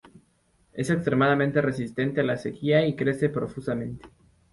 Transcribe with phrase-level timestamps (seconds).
[0.73, 4.09] Es extremadamente resistente a la sequía y crece profusamente.